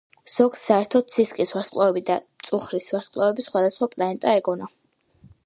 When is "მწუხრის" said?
2.23-2.89